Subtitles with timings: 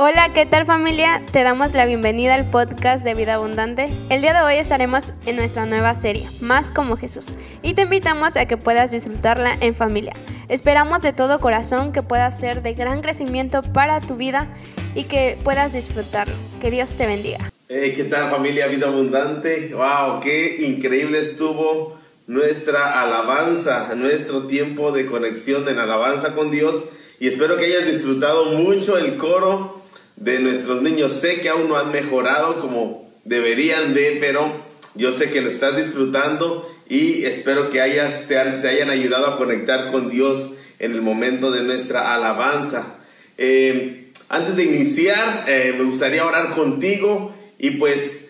[0.00, 1.24] Hola, ¿qué tal familia?
[1.32, 3.90] Te damos la bienvenida al podcast de Vida Abundante.
[4.10, 7.30] El día de hoy estaremos en nuestra nueva serie, Más como Jesús,
[7.64, 10.12] y te invitamos a que puedas disfrutarla en familia.
[10.48, 14.46] Esperamos de todo corazón que pueda ser de gran crecimiento para tu vida
[14.94, 16.36] y que puedas disfrutarlo.
[16.60, 17.50] Que Dios te bendiga.
[17.68, 19.74] Hey, ¿Qué tal familia Vida Abundante?
[19.74, 20.20] ¡Wow!
[20.20, 26.84] ¡Qué increíble estuvo nuestra alabanza, nuestro tiempo de conexión en alabanza con Dios!
[27.18, 29.77] Y espero que hayas disfrutado mucho el coro
[30.20, 31.12] de nuestros niños.
[31.12, 34.50] Sé que aún no han mejorado como deberían de, pero
[34.94, 39.92] yo sé que lo estás disfrutando y espero que hayas, te, hayan ayudado a conectar
[39.92, 42.96] con Dios en el momento de nuestra alabanza.
[43.36, 48.26] Eh, antes de iniciar, eh, me gustaría orar contigo y pues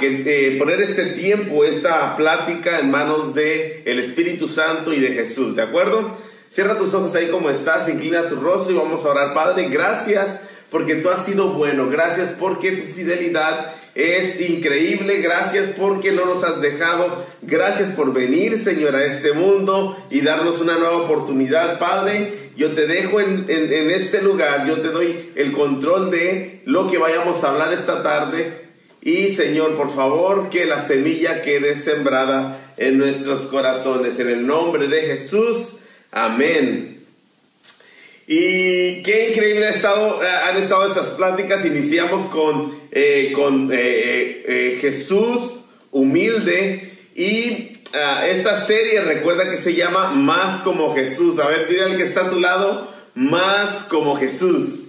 [0.00, 5.08] que, eh, poner este tiempo, esta plática en manos de el Espíritu Santo y de
[5.08, 6.16] Jesús, ¿de acuerdo?
[6.50, 9.34] Cierra tus ojos ahí como estás, inclina tu rostro y vamos a orar.
[9.34, 11.88] Padre, gracias porque tú has sido bueno.
[11.88, 15.20] Gracias porque tu fidelidad es increíble.
[15.20, 17.24] Gracias porque no nos has dejado.
[17.42, 22.50] Gracias por venir, Señor, a este mundo y darnos una nueva oportunidad, Padre.
[22.56, 27.44] Yo te dejo en, este lugar, yo te doy el control de lo que vayamos
[27.44, 28.66] a hablar esta tarde.
[29.02, 34.18] Y Señor, por favor, que la semilla quede sembrada en nuestros corazones.
[34.18, 35.76] En el nombre de Jesús.
[36.10, 36.95] Amén.
[38.28, 41.64] Y qué increíble ha estado, eh, han estado estas pláticas.
[41.64, 45.60] Iniciamos con, eh, con eh, Jesús
[45.92, 51.38] humilde y ah, esta serie recuerda que se llama Más como Jesús.
[51.38, 54.80] A ver, dile al que está a tu lado, Más como Jesús.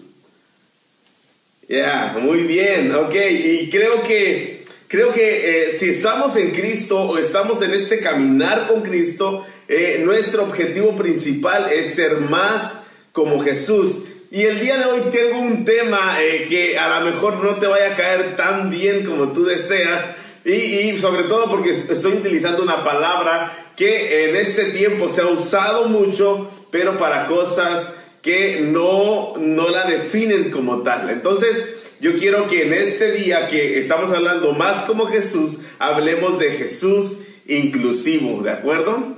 [1.70, 3.16] Ya, muy bien, ok.
[3.30, 8.82] Y creo que, creo que si estamos en Cristo o estamos en este caminar con
[8.82, 9.46] Cristo,
[10.00, 12.77] nuestro objetivo principal es ser más
[13.18, 14.04] como Jesús.
[14.30, 17.66] Y el día de hoy tengo un tema eh, que a lo mejor no te
[17.66, 20.06] vaya a caer tan bien como tú deseas.
[20.46, 25.86] Y, sobre todo porque estoy utilizando una palabra que en este tiempo se ha usado
[25.90, 27.88] mucho, pero para cosas
[28.22, 31.10] que no, no la definen como tal.
[31.10, 36.52] Entonces, yo quiero que en este día que estamos hablando más como Jesús, hablemos de
[36.52, 37.14] Jesús
[37.48, 39.18] inclusivo, ¿de acuerdo?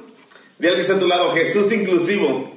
[0.58, 2.49] Dile que está a tu lado, Jesús inclusivo.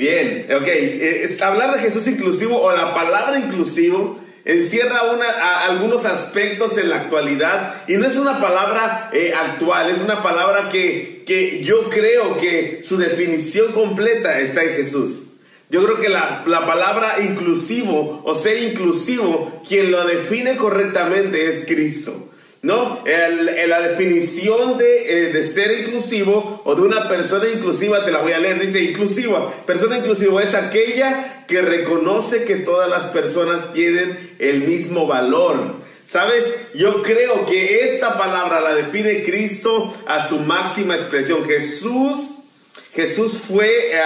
[0.00, 0.66] Bien, ok.
[0.66, 7.02] Eh, hablar de Jesús inclusivo o la palabra inclusivo encierra una, algunos aspectos en la
[7.02, 12.38] actualidad y no es una palabra eh, actual, es una palabra que, que, yo creo
[12.38, 15.34] que su definición completa está en Jesús.
[15.68, 21.66] Yo creo que la, la palabra inclusivo o ser inclusivo, quien lo define correctamente es
[21.66, 22.30] Cristo.
[22.62, 23.02] ¿No?
[23.04, 28.32] la definición de, eh, de, ser inclusivo o de una persona inclusiva, te la voy
[28.32, 29.50] a leer, dice inclusiva.
[29.66, 35.80] Persona inclusiva es aquella que reconoce que todas las personas tienen el mismo valor.
[36.10, 36.44] ¿Sabes?
[36.74, 41.44] Yo creo que esta palabra la define Cristo a su máxima expresión.
[41.44, 42.16] Jesús,
[42.92, 44.00] Jesús fue, eh,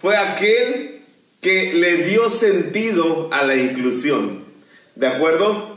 [0.00, 1.02] fue aquel
[1.42, 4.44] que le dio sentido a la inclusión.
[4.94, 5.69] ¿De acuerdo?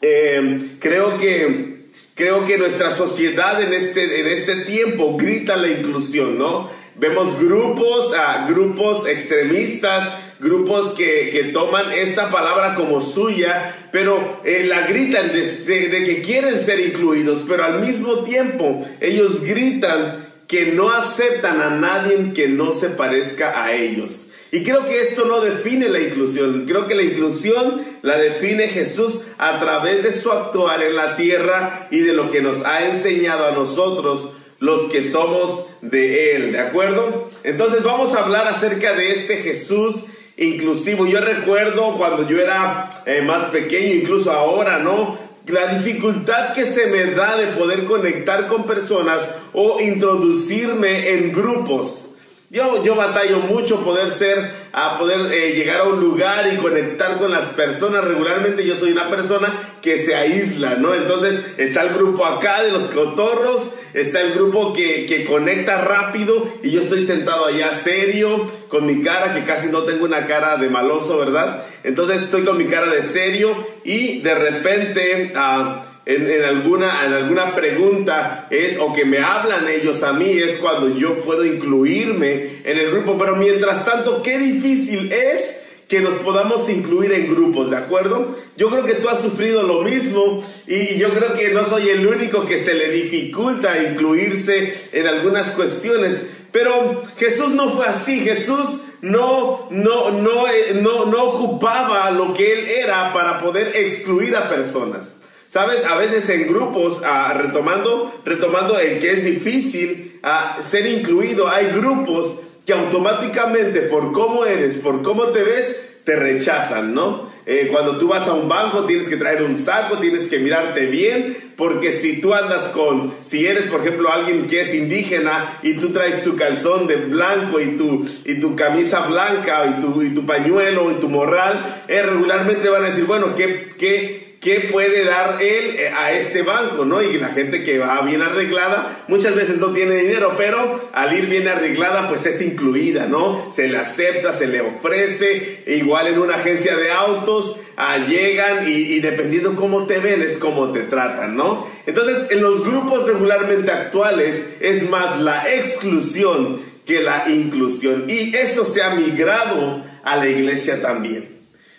[0.00, 1.76] Eh, creo que
[2.16, 6.70] creo que nuestra sociedad en este, en este tiempo grita la inclusión, ¿no?
[6.98, 14.64] Vemos grupos, uh, grupos extremistas, grupos que, que, toman esta palabra como suya, pero eh,
[14.66, 20.72] la gritan de, de, que quieren ser incluidos, pero al mismo tiempo ellos gritan que
[20.72, 24.25] no aceptan a nadie que no se parezca a ellos.
[24.52, 26.66] Y creo que esto no define la inclusión.
[26.66, 31.88] Creo que la inclusión la define Jesús a través de su actuar en la tierra
[31.90, 36.52] y de lo que nos ha enseñado a nosotros los que somos de Él.
[36.52, 37.28] ¿De acuerdo?
[37.44, 40.04] Entonces vamos a hablar acerca de este Jesús
[40.36, 41.06] inclusivo.
[41.06, 45.18] Yo recuerdo cuando yo era eh, más pequeño, incluso ahora, ¿no?
[45.46, 49.20] La dificultad que se me da de poder conectar con personas
[49.52, 52.05] o introducirme en grupos.
[52.48, 57.18] Yo, yo batallo mucho poder ser, a poder eh, llegar a un lugar y conectar
[57.18, 58.04] con las personas.
[58.04, 59.48] Regularmente yo soy una persona
[59.82, 60.94] que se aísla, ¿no?
[60.94, 63.62] Entonces está el grupo acá de los cotorros,
[63.94, 69.02] está el grupo que, que conecta rápido y yo estoy sentado allá serio, con mi
[69.02, 71.64] cara, que casi no tengo una cara de maloso, ¿verdad?
[71.82, 75.32] Entonces estoy con mi cara de serio y de repente...
[75.34, 80.56] Uh, en, alguna, en alguna pregunta es, o que me hablan ellos a mí, es
[80.58, 83.18] cuando yo puedo incluirme en el grupo.
[83.18, 85.56] Pero mientras tanto, qué difícil es
[85.88, 88.36] que nos podamos incluir en grupos, ¿de acuerdo?
[88.56, 92.06] Yo creo que tú has sufrido lo mismo y yo creo que no soy el
[92.06, 96.18] único que se le dificulta incluirse en algunas cuestiones.
[96.52, 102.52] Pero Jesús no fue así, Jesús no, no, no, eh, no, no ocupaba lo que
[102.52, 105.15] él era para poder excluir a personas.
[105.56, 111.48] Sabes, a veces en grupos, ah, retomando, retomando el que es difícil ah, ser incluido,
[111.48, 117.30] hay grupos que automáticamente por cómo eres, por cómo te ves, te rechazan, ¿no?
[117.46, 120.88] Eh, cuando tú vas a un banco tienes que traer un saco, tienes que mirarte
[120.88, 125.74] bien, porque si tú andas con, si eres por ejemplo alguien que es indígena y
[125.78, 130.10] tú traes tu calzón de blanco y tu, y tu camisa blanca y tu, y
[130.10, 135.04] tu pañuelo y tu morral, eh, regularmente van a decir, bueno, ¿qué, qué, ¿qué puede
[135.04, 136.84] dar él eh, a este banco?
[136.84, 137.02] ¿no?
[137.02, 141.26] Y la gente que va bien arreglada muchas veces no tiene dinero, pero al ir
[141.26, 143.52] bien arreglada pues es incluida, ¿no?
[143.56, 148.70] Se le acepta, se le ofrece, igual en una agencia de autos, ah, llegan y,
[148.70, 151.66] y, dependiendo cómo te ven es cómo te tratan, ¿no?
[151.84, 158.64] Entonces en los grupos regularmente actuales es más la exclusión que la inclusión y esto
[158.64, 161.35] se ha migrado a la iglesia también.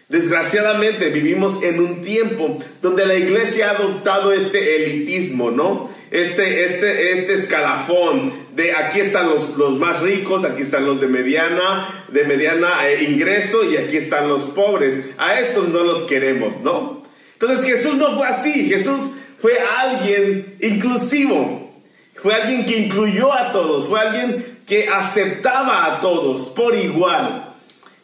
[0.09, 5.89] Desgraciadamente vivimos en un tiempo donde la iglesia ha adoptado este elitismo, ¿no?
[6.11, 11.07] Este, este, este escalafón de aquí están los, los más ricos, aquí están los de
[11.07, 15.07] mediana, de mediana eh, ingreso y aquí están los pobres.
[15.17, 17.03] A estos no los queremos, ¿no?
[17.33, 19.11] Entonces Jesús no fue así, Jesús
[19.41, 21.69] fue alguien inclusivo,
[22.15, 27.46] fue alguien que incluyó a todos, fue alguien que aceptaba a todos por igual.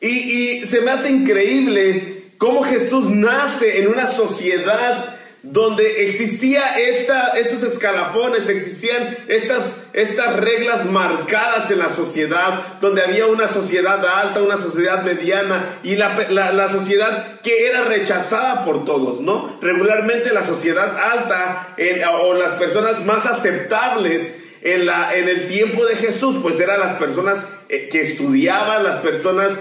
[0.04, 7.64] Y, se me hace increíble cómo Jesús nace en una sociedad donde existía esta, estos
[7.64, 9.64] escalafones, existían estas,
[9.94, 15.96] estas reglas marcadas en la sociedad, donde había una sociedad alta, una sociedad mediana y
[15.96, 19.58] la, la, sociedad que era rechazada por todos, ¿no?
[19.62, 21.76] Regularmente la sociedad alta
[22.22, 26.98] o las personas más aceptables en, la, en el tiempo de Jesús, pues eran las
[26.98, 27.38] personas
[27.70, 29.52] eh, que estudiaban, las personas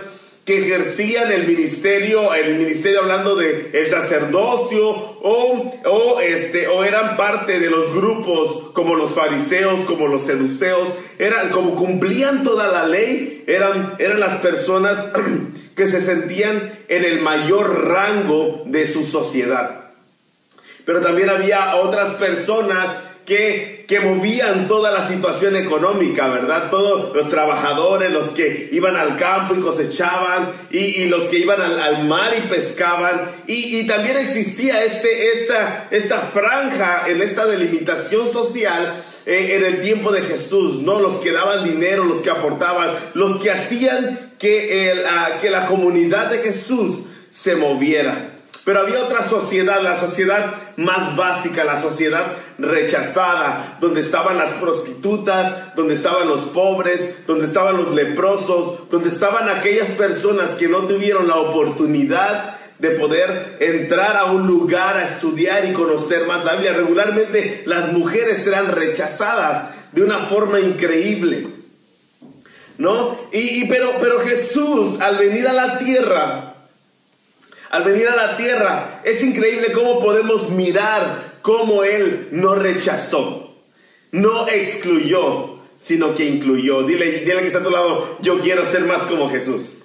[0.44, 7.16] que ejercían el ministerio, el ministerio hablando de el sacerdocio o, o, este, o eran
[7.16, 12.86] parte de los grupos como los fariseos, como los seduceos, eran como cumplían toda la
[12.88, 14.98] ley, eran, eran las personas
[15.76, 19.92] que se sentían en el mayor rango de su sociedad.
[20.84, 22.88] Pero también había otras personas
[23.24, 26.70] que, que movían toda la situación económica, ¿verdad?
[26.70, 32.04] Todos los trabajadores, los que iban al campo y cosechaban, y, los que iban al,
[32.04, 39.56] mar y pescaban, y, también existía este, esta, esta franja en esta delimitación social eh,
[39.56, 41.00] en el tiempo de Jesús, ¿no?
[41.00, 45.00] Los que daban dinero, los que aportaban, los que hacían que,
[45.40, 48.31] que la comunidad de Jesús se moviera.
[48.64, 52.24] Pero había otra sociedad, la sociedad más básica, la sociedad
[52.58, 59.48] rechazada, donde estaban las prostitutas, donde estaban los pobres, donde estaban los leprosos, donde estaban
[59.48, 65.64] aquellas personas que no tuvieron la oportunidad de poder entrar a un lugar a estudiar
[65.64, 66.72] y conocer más la Biblia.
[66.74, 71.48] Regularmente las mujeres eran rechazadas de una forma increíble.
[72.78, 73.28] ¿No?
[73.32, 76.51] Y, pero, pero Jesús, al venir a la tierra,
[77.72, 83.56] al venir a la tierra, es increíble cómo podemos mirar cómo Él no rechazó,
[84.10, 86.82] no excluyó, sino que incluyó.
[86.82, 89.78] Dile, dile que está a tu lado, yo quiero ser más como Jesús.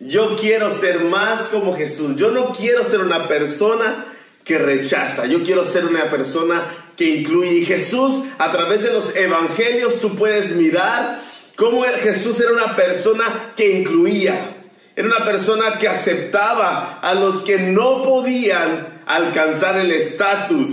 [0.00, 2.16] Yo quiero ser más como Jesús.
[2.16, 4.06] Yo no quiero ser una persona
[4.44, 5.26] que rechaza.
[5.26, 6.62] Yo quiero ser una persona
[6.96, 7.52] que incluye.
[7.52, 11.20] Y Jesús, a través de los evangelios, tú puedes mirar
[11.54, 14.53] cómo Jesús era una persona que incluía.
[14.96, 20.68] Era una persona que aceptaba a los que no podían alcanzar el estatus.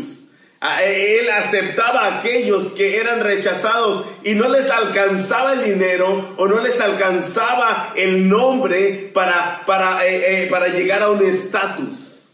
[0.84, 6.60] Él aceptaba a aquellos que eran rechazados y no les alcanzaba el dinero o no
[6.60, 12.28] les alcanzaba el nombre para, para, eh, eh, para llegar a un estatus.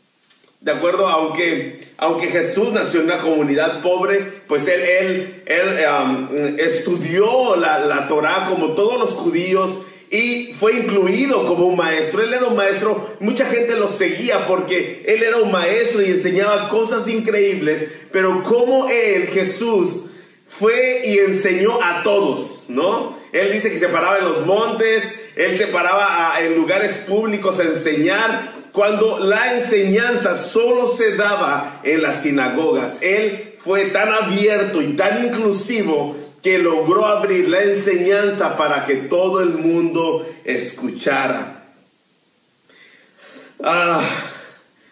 [0.60, 1.08] ¿De acuerdo?
[1.08, 6.28] Aunque, aunque Jesús nació en una comunidad pobre, pues él, él, él um,
[6.58, 9.70] estudió la, la Torah como todos los judíos
[10.10, 12.24] y fue incluido como un maestro.
[12.24, 16.70] Él era un maestro, mucha gente lo seguía porque él era un maestro y enseñaba
[16.70, 20.06] cosas increíbles, pero como él, Jesús,
[20.60, 23.18] fue y enseñó a todos, ¿no?
[23.32, 25.04] Él dice que se paraba en los montes,
[25.36, 32.02] él se paraba en lugares públicos a enseñar, cuando la enseñanza solo se daba en
[32.02, 32.98] las sinagogas.
[33.02, 39.42] Él fue tan abierto y tan inclusivo que logró abrir la enseñanza para que todo
[39.42, 41.66] el mundo escuchara.
[43.62, 44.02] Ah,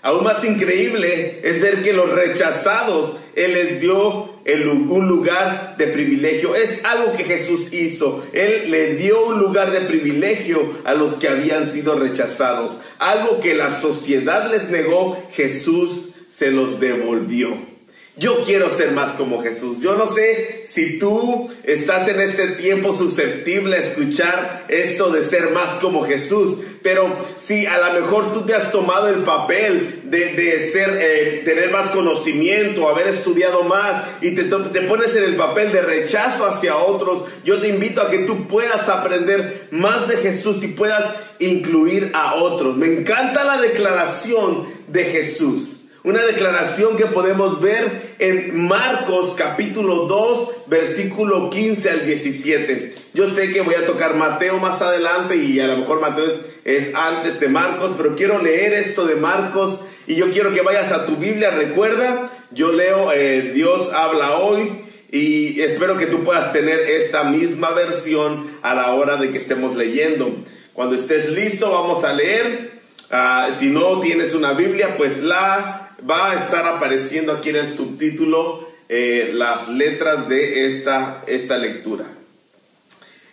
[0.02, 6.56] aún más increíble es ver que los rechazados Él les dio un lugar de privilegio.
[6.56, 8.26] Es algo que Jesús hizo.
[8.34, 12.78] Él le dio un lugar de privilegio a los que habían sido rechazados.
[13.00, 17.75] Algo que la sociedad les negó, Jesús se los devolvió.
[18.18, 19.80] Yo quiero ser más como Jesús.
[19.82, 25.52] Yo no sé si tú estás en este tiempo susceptible a escuchar esto de ser
[25.52, 30.72] más como Jesús, pero si a lo mejor tú te has tomado el papel de,
[30.72, 35.74] ser, eh, tener más conocimiento, haber estudiado más y te, te pones en el papel
[35.74, 40.64] de rechazo hacia otros, yo te invito a que tú puedas aprender más de Jesús
[40.64, 41.04] y puedas
[41.40, 42.78] incluir a otros.
[42.78, 45.75] Me encanta la declaración de Jesús.
[46.06, 52.94] Una declaración que podemos ver en Marcos capítulo 2, versículo 15 al 17.
[53.16, 56.28] Yo sé que voy a tocar Mateo más adelante y a lo mejor Mateo
[56.64, 60.92] es, antes de Marcos, pero quiero leer esto de Marcos y yo quiero que vayas
[60.92, 61.50] a tu Biblia.
[61.50, 67.72] Recuerda, yo leo eh, Dios habla hoy y espero que tú puedas tener esta misma
[67.72, 70.30] versión a la hora de que estemos leyendo.
[70.74, 72.76] Cuando estés listo, vamos a leer.
[73.10, 77.74] Ah, si no tienes una Biblia, pues la va a estar apareciendo aquí en el
[77.74, 82.06] subtítulo eh, las letras de esta, esta lectura.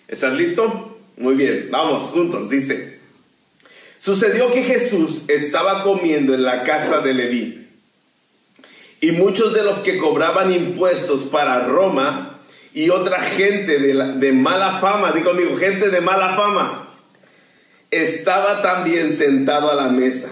[0.08, 0.98] ¿Estás listo?
[1.16, 2.98] Muy bien, vamos juntos, dice.
[4.00, 7.68] Sucedió que Jesús estaba comiendo en la casa de Leví
[9.00, 12.40] y muchos de los que cobraban impuestos para Roma
[12.74, 16.88] y otra gente de, de mala fama, digo gente de mala fama,
[17.90, 20.30] estaba también sentado a la mesa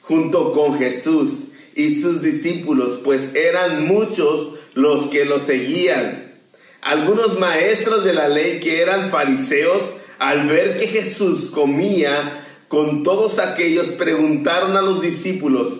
[0.00, 1.43] junto con Jesús
[1.74, 6.32] y sus discípulos, pues eran muchos los que lo seguían.
[6.80, 9.82] Algunos maestros de la ley que eran fariseos,
[10.18, 15.72] al ver que Jesús comía con todos aquellos, preguntaron a los discípulos,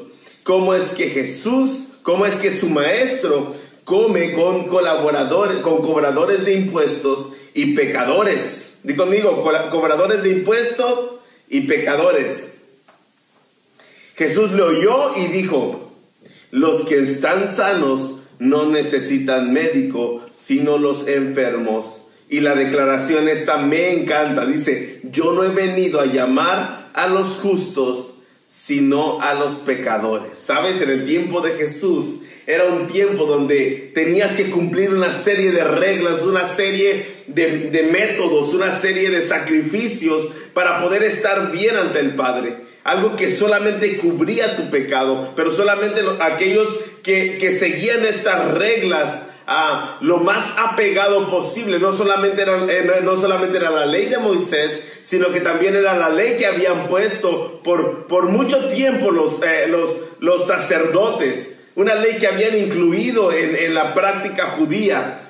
[0.43, 6.55] ¿cómo es que Jesús, cómo es que su maestro come con colaboradores, con cobradores de
[6.57, 8.79] impuestos y pecadores?
[8.83, 11.17] Digo conmigo, cobradores de impuestos
[11.49, 12.55] y pecadores.
[14.17, 15.84] Jesús le oyó y dijo,
[16.55, 21.97] los que están sanos no necesitan médico, sino los enfermos.
[22.29, 24.47] Y la declaración esta me encanta.
[24.47, 28.15] Dice, yo no he venido a llamar a los justos,
[28.49, 30.39] sino a los pecadores.
[30.39, 30.81] ¿Sabes?
[30.81, 35.65] En el tiempo de Jesús era un tiempo donde tenías que cumplir una serie de
[35.65, 41.99] reglas, una serie de, de métodos, una serie de sacrificios para poder estar bien ante
[41.99, 46.69] el Padre algo que solamente cubría tu pecado, pero solamente aquellos
[47.03, 53.59] que, seguían estas reglas a lo más apegado posible, no solamente, era, eh, no solamente
[53.59, 58.07] era la ley de Moisés, sino que también era la ley que habían puesto por,
[58.07, 63.75] por mucho tiempo los, eh, los, los sacerdotes, una ley que habían incluido en, en
[63.75, 65.24] la práctica judía.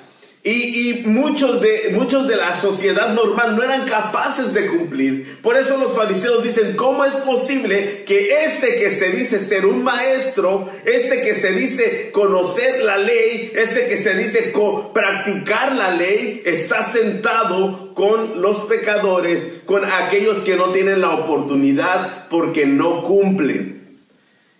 [0.47, 5.39] Y, muchos, de, muchos de la sociedad normal no eran capaces de cumplir.
[5.41, 9.83] Por eso los fariseos dicen, ¿cómo es posible que este que se dice ser un
[9.83, 14.53] maestro, este que se dice conocer la ley, este que se dice
[14.93, 22.27] practicar la ley, está sentado con los pecadores, con aquellos que no tienen la oportunidad
[22.29, 23.97] porque no cumplen?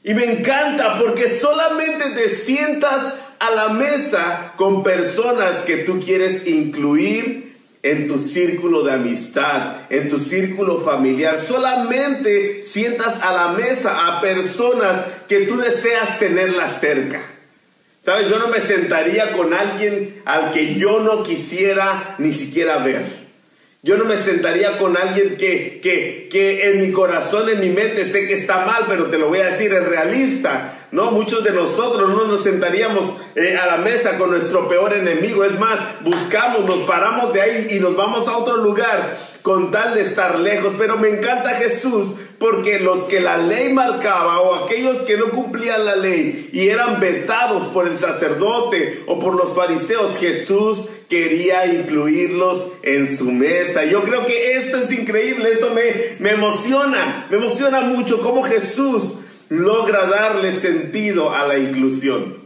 [0.03, 6.47] Y me encanta porque solamente te sientas a la mesa con personas que tú quieres
[6.47, 7.45] incluir
[7.85, 11.39] en tu círculo de amistad, en tu círculo familiar.
[11.41, 17.21] Solamente sientas a la mesa a personas que tú deseas tenerlas cerca.
[18.03, 18.27] ¿Sabes?
[18.27, 23.25] Yo no me sentaría con alguien al que yo no quisiera ni siquiera ver.
[23.83, 28.05] Yo no me sentaría con alguien que, que, que en mi corazón, en mi mente
[28.05, 30.84] sé que está mal, pero te lo voy a decir, es realista.
[30.95, 33.03] No, muchos de nosotros no nos sentaríamos
[33.35, 35.43] eh, a la mesa con nuestro peor enemigo.
[35.43, 39.93] Es más, buscamos, nos paramos de ahí y nos vamos a otro lugar con tal
[39.93, 40.71] de estar lejos.
[40.77, 45.83] Pero me encanta Jesús porque los que la ley marcaba o aquellos que no cumplían
[45.83, 52.69] la ley y eran vetados por el sacerdote o por los fariseos, Jesús quería incluirlos
[52.83, 53.83] en su mesa.
[53.83, 55.81] Yo creo que esto es increíble, esto me,
[56.19, 59.15] me emociona, me emociona mucho cómo Jesús
[59.49, 62.37] logra darle sentido a la inclusión.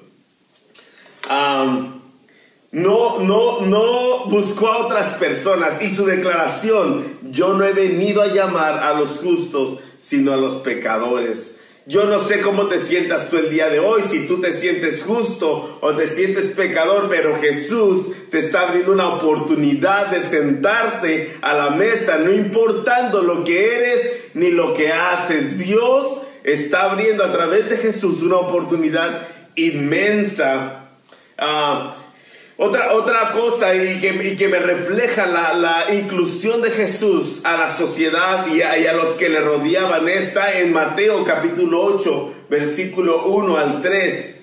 [2.72, 8.28] no, no, no buscó a otras personas y su declaración, yo no he venido a
[8.28, 11.56] llamar a los justos, sino a los pecadores.
[11.86, 15.02] Yo no sé cómo te sientas tú el día de hoy, si tú te sientes
[15.02, 21.54] justo o te sientes pecador, pero Jesús te está abriendo una oportunidad de sentarte a
[21.56, 25.58] la mesa, no importando lo que eres ni lo que haces.
[25.58, 30.80] Dios está abriendo a través de Jesús una oportunidad inmensa
[31.42, 31.96] Ah,
[32.58, 37.74] otra, otra cosa y que, que me refleja la, la, inclusión de Jesús a la
[37.74, 43.28] sociedad y a, y a, los que le rodeaban está en Mateo capítulo 8, versículo
[43.28, 44.36] 1 al 3.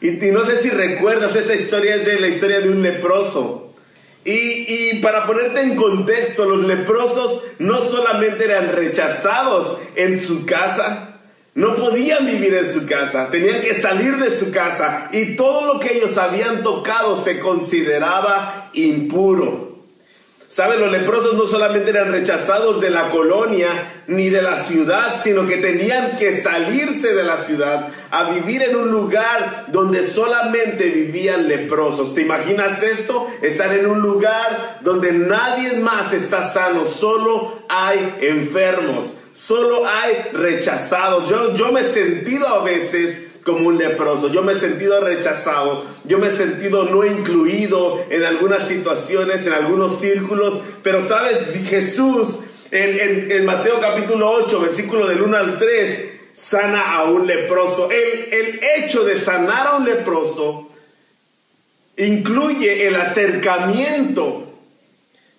[0.00, 3.72] Y, y no sé si recuerdas, esa historia es de la historia de un leproso.
[4.24, 11.09] Y, y, para ponerte en contexto, los leprosos no solamente eran rechazados en su casa,
[11.60, 15.78] no podían vivir en su casa, tenían que salir de su casa y todo lo
[15.78, 19.68] que ellos habían tocado se consideraba impuro.
[20.48, 20.80] ¿Saben?
[20.80, 23.68] Los leprosos no solamente eran rechazados de la colonia
[24.06, 28.76] ni de la ciudad, sino que tenían que salirse de la ciudad a vivir en
[28.76, 32.14] un lugar donde solamente vivían leprosos.
[32.14, 33.28] ¿Te imaginas esto?
[33.42, 39.19] Estar en un lugar donde nadie más está sano, solo hay enfermos.
[39.40, 41.28] Solo hay rechazados.
[41.30, 44.28] Yo, yo me he sentido a veces como un leproso.
[44.28, 45.84] Yo me he sentido rechazado.
[46.04, 50.60] Yo me he sentido no incluido en algunas situaciones, en algunos círculos.
[50.82, 52.28] Pero sabes, Jesús
[52.70, 57.90] en, en, Mateo capítulo 8, versículo del 1 al 3, sana a un leproso.
[57.90, 60.68] El, el hecho de sanar a un leproso
[61.96, 64.52] incluye el acercamiento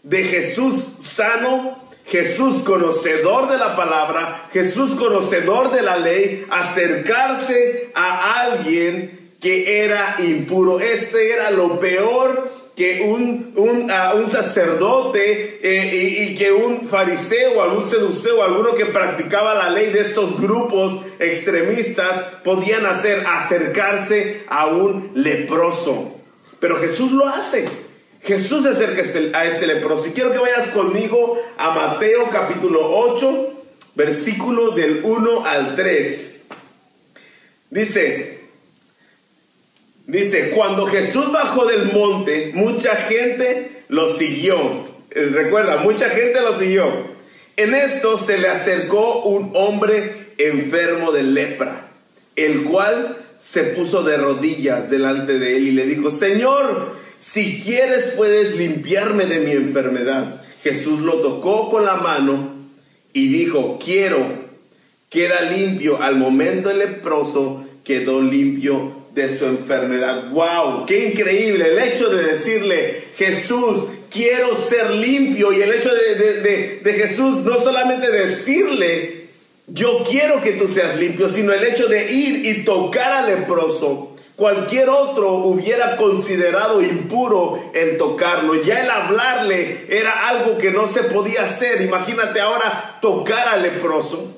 [0.03, 8.41] de Jesús sano Jesús conocedor de la palabra, Jesús conocedor de la ley, acercarse a
[8.41, 10.81] alguien que era impuro.
[10.81, 17.89] Este era lo peor que un, un, un sacerdote eh, y, que un fariseo, algún
[17.89, 25.11] seduceo, alguno que practicaba la ley de estos grupos extremistas podían hacer, acercarse a un
[25.15, 26.15] leproso.
[26.59, 27.90] Pero Jesús lo hace.
[28.23, 30.07] Jesús se acerca este, a este leproso.
[30.07, 33.63] Y quiero que vayas conmigo a Mateo capítulo 8,
[33.95, 36.35] versículo del 1 al 3.
[37.71, 38.39] Dice,
[40.05, 44.91] dice, cuando Jesús bajó del monte, mucha gente lo siguió.
[45.09, 47.11] Eh, recuerda, mucha gente lo siguió.
[47.57, 51.87] En esto se le acercó un hombre enfermo de lepra,
[52.35, 58.13] el cual se puso de rodillas delante de él y le dijo, Señor, si quieres
[58.17, 60.41] puedes limpiarme de mi enfermedad.
[60.63, 62.55] Jesús lo tocó con la mano
[63.13, 64.25] y dijo, quiero,
[65.09, 66.01] queda limpio.
[66.01, 70.31] Al momento el leproso quedó limpio de su enfermedad.
[70.31, 70.87] ¡Wow!
[70.87, 71.67] ¡Qué increíble!
[71.69, 75.53] El hecho de decirle, Jesús, quiero ser limpio.
[75.53, 79.27] Y el hecho de, de Jesús no solamente decirle,
[79.67, 84.10] yo quiero que tú seas limpio, sino el hecho de ir y tocar al leproso
[84.41, 88.55] Cualquier otro hubiera considerado impuro el tocarlo.
[88.63, 91.83] Ya el hablarle era algo que no se podía hacer.
[91.83, 94.37] Imagínate ahora tocar al leproso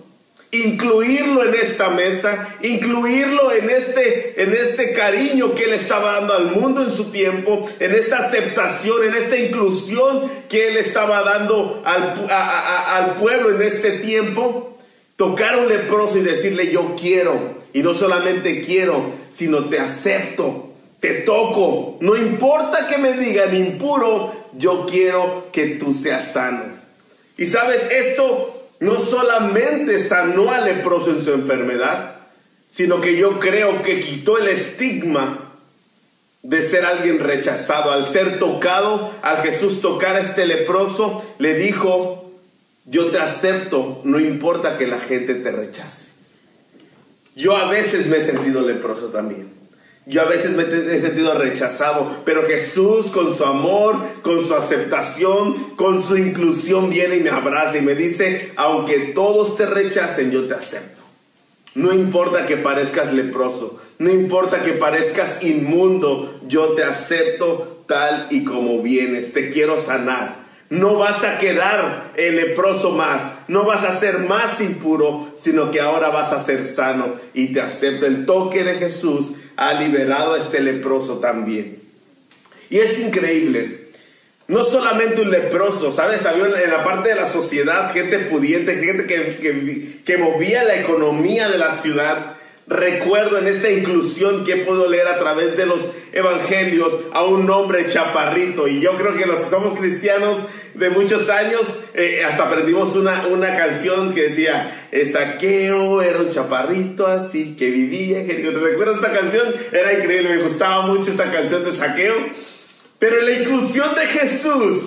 [0.51, 6.51] incluirlo en esta mesa, incluirlo en este, en este cariño que él estaba dando al
[6.51, 12.27] mundo en su tiempo, en esta aceptación, en esta inclusión que él estaba dando al,
[12.29, 14.77] al pueblo en este tiempo.
[15.15, 20.73] Tocar a un leproso y decirle yo quiero, y no solamente quiero, sino te acepto,
[20.99, 21.97] te toco.
[21.99, 26.63] No importa que me digan impuro, yo quiero que tú seas sano.
[27.37, 32.17] Y sabes, esto no solamente sanó al leproso en su enfermedad,
[32.69, 35.51] sino que yo creo que quitó el estigma
[36.41, 37.91] de ser alguien rechazado.
[37.91, 42.31] Al ser tocado, al Jesús tocar a este leproso, le dijo,
[42.85, 46.02] yo te acepto, no importa que la gente te rechace.
[47.35, 49.63] Yo a veces me he sentido leproso también.
[50.05, 55.75] Yo a veces me he sentido rechazado, pero Jesús con su amor, con su aceptación,
[55.77, 60.45] con su inclusión viene y me abraza y me dice, aunque todos te rechacen, yo
[60.47, 61.01] te acepto.
[61.75, 68.43] No importa que parezcas leproso, no importa que parezcas inmundo, yo te acepto tal y
[68.43, 70.43] como vienes, te quiero sanar.
[70.69, 75.81] No vas a quedar el leproso más, no vas a ser más impuro, sino que
[75.81, 78.05] ahora vas a ser sano y te acepto.
[78.05, 81.81] El toque de Jesús ha liberado a este leproso también.
[82.69, 83.89] Y es increíble.
[84.47, 86.25] No solamente un leproso, ¿sabes?
[86.25, 90.79] Había en la parte de la sociedad gente pudiente, gente que, que, que movía la
[90.79, 92.37] economía de la ciudad.
[92.65, 95.81] Recuerdo en esta inclusión que puedo leer a través de los
[96.13, 98.67] evangelios a un hombre chaparrito.
[98.67, 100.39] Y yo creo que los que somos cristianos
[100.73, 101.61] de muchos años,
[101.93, 108.25] eh, hasta aprendimos una, una canción que decía, Saqueo era un chaparrito así que vivía.
[108.25, 109.53] ¿Te recuerdas esta canción?
[109.71, 112.15] Era increíble, me gustaba mucho esta canción de Saqueo.
[112.97, 114.83] Pero en la inclusión de Jesús,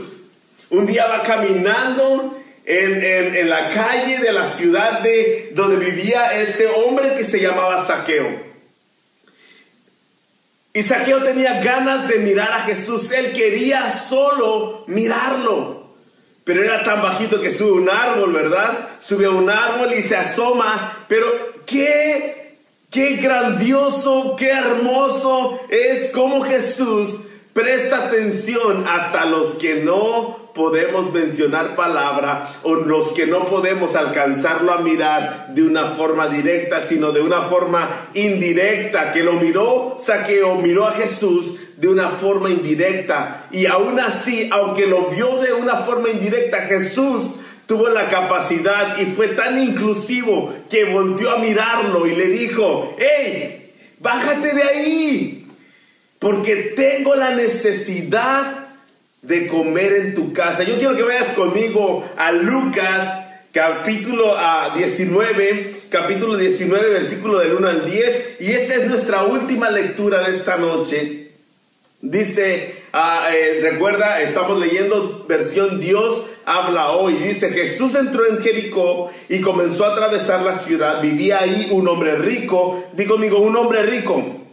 [0.70, 6.66] un día va caminando en, en, la calle de la ciudad de donde vivía este
[6.66, 8.44] hombre que se llamaba Saqueo.
[10.74, 13.10] Y Saqueo tenía ganas de mirar a Jesús.
[13.12, 15.94] Él quería solo mirarlo.
[16.44, 18.88] Pero era tan bajito que sube un árbol, ¿verdad?
[19.00, 21.06] Sube a un árbol y se asoma.
[21.08, 21.26] Pero
[21.64, 22.58] qué,
[22.90, 27.20] qué grandioso, qué hermoso es como Jesús
[27.52, 34.72] presta atención hasta los que no podemos mencionar palabra o los que no podemos alcanzarlo
[34.72, 40.56] a mirar de una forma directa, sino de una forma indirecta, que lo miró Saqueo,
[40.56, 43.46] miró a Jesús de una forma indirecta.
[43.52, 49.06] Y aún así, aunque lo vio de una forma indirecta, Jesús tuvo la capacidad y
[49.14, 55.48] fue tan inclusivo que volvió a mirarlo y le dijo, hey, bájate de ahí,
[56.18, 58.65] porque tengo la necesidad
[59.26, 60.62] de comer en tu casa.
[60.62, 64.36] Yo quiero que vayas conmigo a Lucas capítulo
[64.76, 70.28] 19, ah, capítulo 19, versículo del 1 al 10, y esta es nuestra última lectura
[70.28, 71.30] de esta noche.
[72.02, 77.14] Dice, ah, eh, recuerda, estamos leyendo versión Dios habla hoy.
[77.14, 81.02] Dice, Jesús entró en Jericó y comenzó a atravesar la ciudad.
[81.02, 84.45] Vivía ahí un hombre rico, digo conmigo, un hombre rico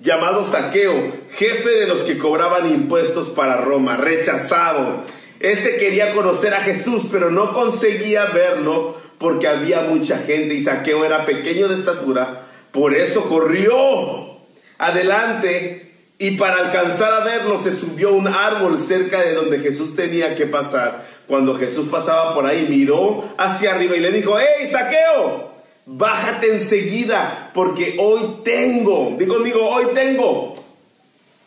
[0.00, 5.04] llamado Saqueo, jefe de los que cobraban impuestos para Roma, rechazado.
[5.40, 11.04] Este quería conocer a Jesús, pero no conseguía verlo porque había mucha gente y Saqueo
[11.04, 12.46] era pequeño de estatura.
[12.72, 14.38] Por eso corrió
[14.78, 19.96] adelante y para alcanzar a verlo se subió a un árbol cerca de donde Jesús
[19.96, 21.06] tenía que pasar.
[21.26, 25.57] Cuando Jesús pasaba por ahí, miró hacia arriba y le dijo, ¡Hey, Saqueo!
[25.88, 30.62] Bájate enseguida, porque hoy tengo, digo conmigo, hoy tengo,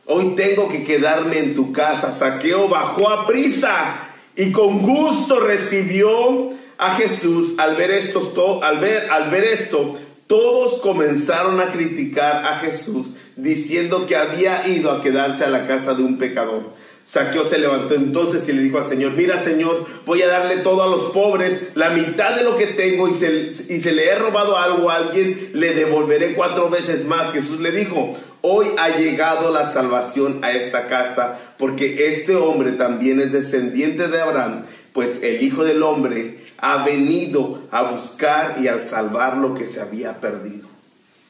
[0.08, 2.12] hoy tengo que quedarme en tu casa.
[2.17, 7.54] Saqueo bajó a prisa y con gusto recibió a Jesús.
[7.60, 14.08] Al ver esto, al ver, al ver esto, todos comenzaron a criticar a Jesús, diciendo
[14.08, 16.81] que había ido a quedarse a la casa de un pecador.
[17.06, 20.84] Saqueo se levantó entonces y le dijo al Señor, mira Señor, voy a darle todo
[20.84, 24.16] a los pobres, la mitad de lo que tengo y se, y se le he
[24.16, 27.34] robado algo a alguien, le devolveré cuatro veces más.
[27.34, 33.20] Jesús le dijo, hoy ha llegado la salvación a esta casa, porque este hombre también
[33.20, 38.80] es descendiente de Abraham, pues el Hijo del Hombre ha venido a buscar y a
[38.80, 40.68] salvar lo que se había perdido.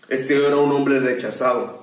[0.09, 1.80] Este era un hombre rechazado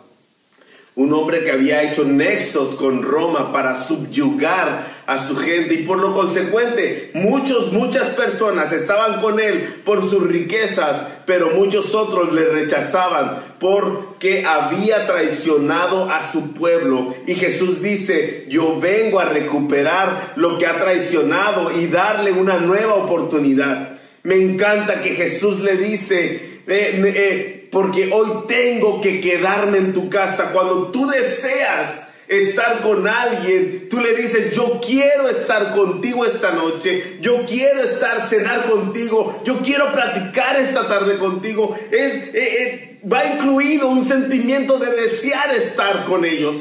[0.99, 5.99] un hombre que había hecho nexos con Roma para subyugar a su gente y por
[5.99, 12.47] lo consecuente muchos, muchas personas estaban con él por sus riquezas, pero muchos otros le
[12.47, 17.15] rechazaban porque había traicionado a su pueblo.
[17.29, 22.95] Y Jesús dice, yo vengo a recuperar lo que ha traicionado y darle una nueva
[22.95, 24.01] oportunidad.
[24.25, 30.09] Me encanta que Jesús le dice, eh, eh, porque hoy tengo que quedarme en tu
[30.09, 30.53] casa.
[30.53, 37.19] Cuando tú deseas estar con alguien, tú le dices, yo quiero estar contigo esta noche,
[37.21, 41.77] yo quiero estar cenar contigo, yo quiero platicar esta tarde contigo.
[41.91, 46.57] Es, va incluido un sentimiento de desear estar con ellos.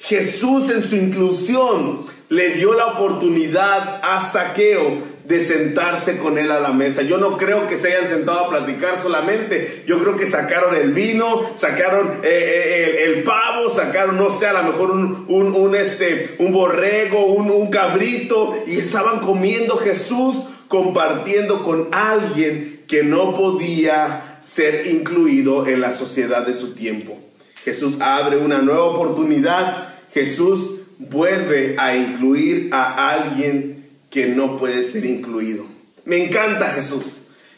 [0.00, 6.58] Jesús en su inclusión le dio la oportunidad a Saqueo de sentarse con él a
[6.58, 7.02] la mesa.
[7.02, 9.84] Yo no creo que se hayan sentado a platicar solamente.
[9.86, 14.54] Yo creo que sacaron el vino, sacaron eh, eh, el, pavo, sacaron, no sé, a
[14.54, 20.34] lo mejor un, un, este, un borrego, un, un cabrito, y estaban comiendo Jesús,
[20.66, 27.16] compartiendo con alguien que no podía ser incluido en la sociedad de su tiempo.
[27.64, 29.94] Jesús abre una nueva oportunidad.
[30.12, 33.79] Jesús vuelve a incluir a alguien
[34.10, 35.64] que no puede ser incluido.
[36.04, 37.04] Me encanta Jesús.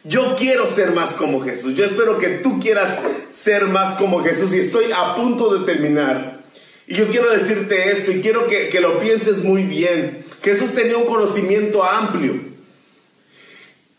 [0.04, 1.74] Yo quiero ser más como Jesús.
[1.74, 2.98] Yo espero que tú quieras
[3.32, 6.40] ser más como Jesús y estoy a punto de terminar.
[6.86, 10.26] Y yo quiero decirte esto y quiero que, lo pienses muy bien.
[10.42, 12.34] Jesús tenía un conocimiento amplio.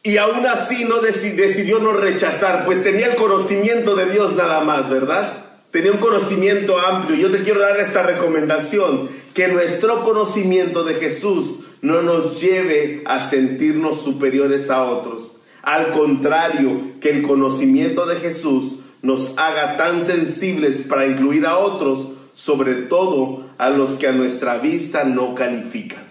[0.04, 4.90] Y aún así no decidió no rechazar, pues tenía el conocimiento de Dios nada más,
[4.90, 5.46] ¿verdad?
[5.72, 7.16] Tenía un conocimiento amplio.
[7.18, 13.30] Yo te quiero dar esta recomendación, que nuestro conocimiento de Jesús no nos lleve a
[13.30, 15.34] sentirnos superiores a otros.
[15.62, 22.08] Al contrario, que el conocimiento de Jesús nos haga tan sensibles para incluir a otros,
[22.34, 26.02] sobre todo a los que a nuestra vista no califican.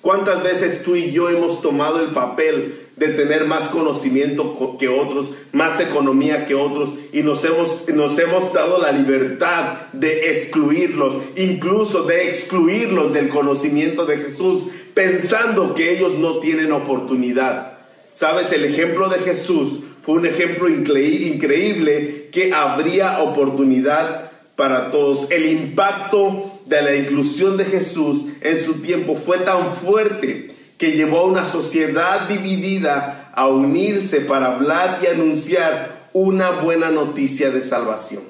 [0.00, 5.28] ¿Cuántas veces tú y yo hemos tomado el papel de tener más conocimiento que otros,
[5.52, 12.02] más economía que otros, y nos hemos, nos hemos dado la libertad de excluirlos, incluso
[12.02, 14.64] de excluirlos del conocimiento de Jesús,
[14.94, 17.78] pensando que ellos no tienen oportunidad.
[18.14, 25.30] Sabes, el ejemplo de Jesús fue un ejemplo increíble que habría oportunidad para todos.
[25.30, 31.20] El impacto de la inclusión de Jesús en su tiempo fue tan fuerte que llevó
[31.20, 38.22] a una sociedad dividida a unirse para hablar y anunciar una buena noticia de salvación.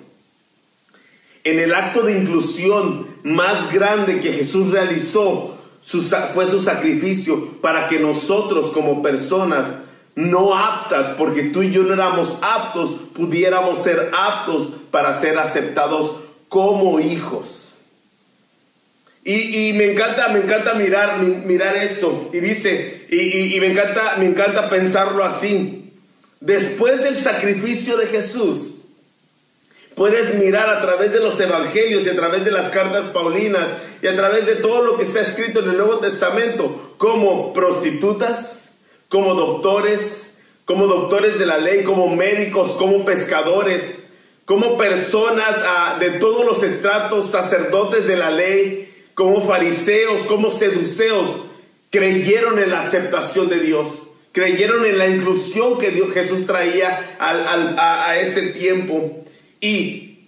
[1.45, 7.99] En el acto de inclusión más grande que Jesús realizó fue su sacrificio para que
[7.99, 9.67] nosotros como personas
[10.15, 16.17] no aptas, porque tú y yo no éramos aptos, pudiéramos ser aptos para ser aceptados
[16.49, 17.61] como hijos.
[19.27, 22.29] Y, me encanta, me encanta mirar, mirar esto.
[22.33, 25.91] Y dice, y, y, me, encanta, me encanta pensarlo así.
[26.41, 28.74] Después del sacrificio de Jesús,
[29.95, 33.67] puedes mirar a través de los evangelios y a través de las cartas paulinas
[34.03, 38.53] y a través de todo lo que está escrito en el Nuevo Testamento, como prostitutas,
[39.09, 44.05] como doctores, como doctores de la ley, como médicos, como pescadores,
[44.45, 51.31] como personas ah, de todos los estratos, sacerdotes de la ley, como fariseos, como seduceos,
[51.91, 53.87] creyeron en la aceptación de Dios,
[54.33, 59.24] creyeron en la inclusión que Dios, Jesús traía a, a, ese tiempo
[59.61, 60.19] y,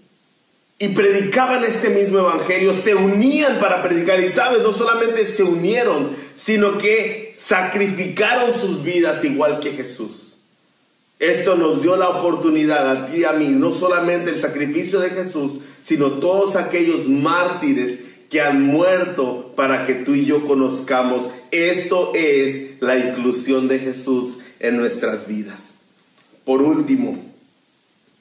[0.78, 6.16] y predicaban este mismo evangelio, se unían para predicar y sabes, no solamente se unieron,
[6.36, 10.26] sino que sacrificaron sus vidas igual que Jesús.
[11.18, 15.10] Esto nos dio la oportunidad a ti y a mí, no solamente el sacrificio de
[15.10, 21.30] Jesús, sino todos aquellos mártires que han muerto para que tú y yo conozcamos.
[21.50, 25.60] Eso es la inclusión de Jesús en nuestras vidas.
[26.44, 27.24] Por último,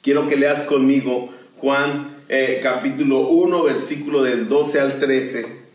[0.06, 5.66] quiero que leas conmigo Juan eh, capítulo 1, versículo del 12 al 13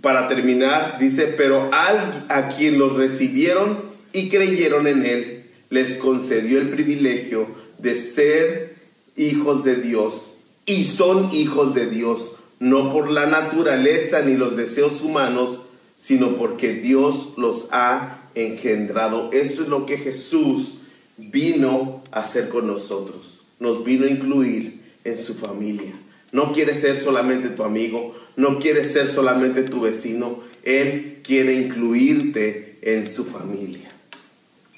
[0.00, 3.80] para terminar, dice, pero a quien los recibieron
[4.12, 8.76] y creyeron en él, les concedió el privilegio de ser
[9.16, 10.26] hijos de Dios.
[10.64, 15.62] Y son hijos de Dios, no por la naturaleza ni los deseos humanos,
[15.98, 19.32] sino porque Dios los ha engendrado.
[19.32, 20.74] Eso es lo que Jesús
[21.18, 23.42] vino a hacer con nosotros.
[23.58, 25.92] Nos vino a incluir en su familia.
[26.32, 32.78] No quiere ser solamente tu amigo, no quiere ser solamente tu vecino, Él quiere incluirte
[32.82, 33.88] en su familia.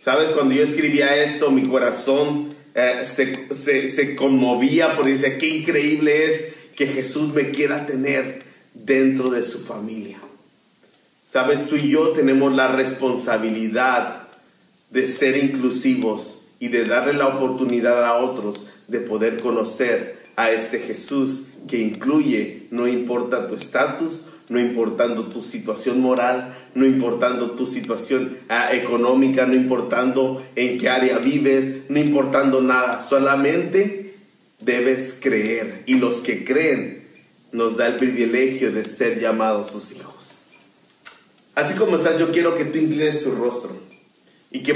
[0.03, 6.45] Sabes, cuando yo escribía esto, mi corazón eh, se, conmovía porque decía, qué increíble es
[6.75, 8.39] que Jesús me quiera tener
[8.73, 10.19] dentro de su familia.
[11.31, 14.20] Sabes, tú y yo tenemos la responsabilidad
[14.91, 20.81] de ser inclusivos y de darle la oportunidad a otros de poder conocer a este
[20.81, 27.67] Jesús que incluye, no importa tu estatus, no importando tu situación moral, no importando tu
[27.67, 34.17] situación ah, económica, no importando en qué área vives, no importando nada, solamente
[34.61, 35.85] debes creer.
[35.87, 37.05] Y los que creen
[37.53, 40.15] nos da el privilegio de ser llamados sus hijos.
[41.55, 43.91] Así como estás, yo quiero que tú inclines tu rostro
[44.51, 44.75] y que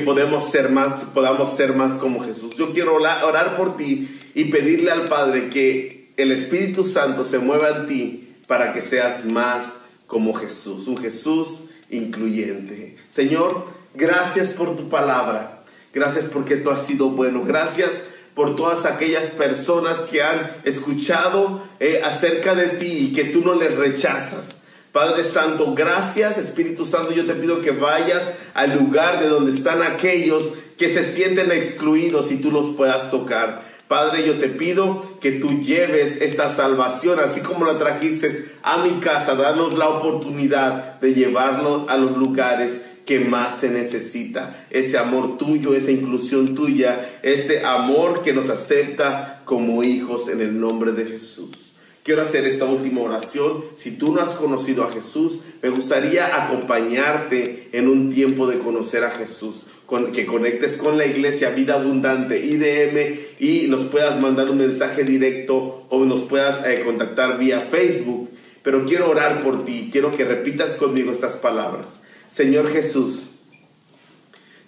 [0.50, 2.56] ser más, podamos ser más como Jesús.
[2.56, 7.70] Yo quiero orar por ti y pedirle al Padre que el Espíritu Santo se mueva
[7.70, 9.64] en ti para que seas más
[10.06, 12.96] como Jesús, un Jesús incluyente.
[13.08, 17.90] Señor, gracias por tu palabra, gracias porque tú has sido bueno, gracias
[18.34, 23.54] por todas aquellas personas que han escuchado eh, acerca de ti y que tú no
[23.54, 24.63] les rechazas.
[24.94, 29.82] Padre Santo, gracias Espíritu Santo, yo te pido que vayas al lugar de donde están
[29.82, 33.64] aquellos que se sienten excluidos y tú los puedas tocar.
[33.88, 39.00] Padre, yo te pido que tú lleves esta salvación, así como la trajiste a mi
[39.00, 44.64] casa, danos la oportunidad de llevarlos a los lugares que más se necesita.
[44.70, 50.60] Ese amor tuyo, esa inclusión tuya, ese amor que nos acepta como hijos en el
[50.60, 51.73] nombre de Jesús.
[52.04, 53.64] Quiero hacer esta última oración.
[53.76, 59.02] Si tú no has conocido a Jesús, me gustaría acompañarte en un tiempo de conocer
[59.04, 59.64] a Jesús
[60.12, 65.86] que conectes con la iglesia Vida Abundante IDM y nos puedas mandar un mensaje directo
[65.88, 68.30] o nos puedas eh, contactar vía Facebook.
[68.62, 71.86] Pero quiero orar por ti, quiero que repitas conmigo estas palabras.
[72.30, 73.30] Señor Jesús,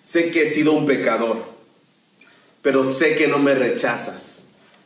[0.05, 1.43] sé que he sido un pecador,
[2.63, 4.45] pero sé que no me rechazas.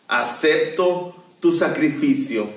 [0.08, 2.48] Acepto tu sacrificio.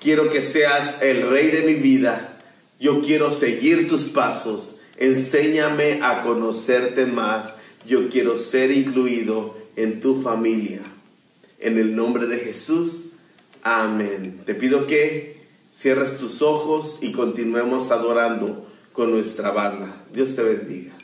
[0.00, 2.38] Quiero que seas el rey de mi vida.
[2.78, 7.54] Yo quiero seguir tus pasos Enséñame a conocerte más.
[7.86, 10.82] Yo quiero ser incluido en tu familia.
[11.58, 13.06] En el nombre de Jesús.
[13.62, 14.42] Amén.
[14.44, 15.40] Te pido que
[15.74, 20.04] cierres tus ojos y continuemos adorando con nuestra banda.
[20.12, 20.99] Dios te bendiga.